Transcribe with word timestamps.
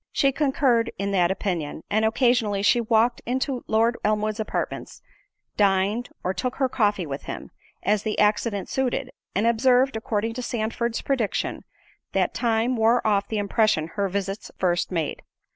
She 0.11 0.31
concurred 0.31 0.91
in 0.97 1.11
the 1.11 1.23
opinion, 1.29 1.83
and 1.87 2.03
occasionally 2.03 2.63
she 2.63 2.81
walked 2.81 3.21
into 3.23 3.63
Lord 3.67 3.97
Elmwood's 4.03 4.39
apartments, 4.39 5.03
dined, 5.57 6.09
or 6.23 6.33
took 6.33 6.55
her 6.55 6.67
coffee 6.67 7.05
with 7.05 7.25
him, 7.25 7.51
as 7.83 8.01
the 8.01 8.17
accident 8.17 8.67
suited; 8.67 9.11
and 9.35 9.45
observed, 9.45 9.95
according 9.95 10.33
to 10.33 10.41
Sandford's 10.41 11.03
prediction, 11.03 11.65
that 12.13 12.33
time 12.33 12.75
wore 12.77 13.05
off 13.05 13.27
the 13.27 13.37
impression 13.37 13.89
her 13.89 14.09
visits 14.09 14.49
first 14.57 14.91
made. 14.91 15.21